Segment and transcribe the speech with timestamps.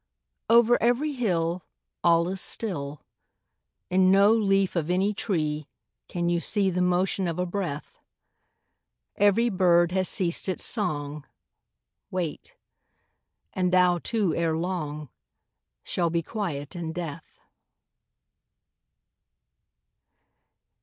[0.49, 1.63] I Over every hill
[2.03, 3.03] All is still;
[3.91, 5.67] In no leaf of any tree
[6.07, 7.99] Can you see The motion of a breath.
[9.15, 11.23] Every bird has ceased its song,
[12.09, 12.55] Wait;
[13.53, 15.09] and thou too, ere long,
[15.83, 17.37] Shall be quiet in death.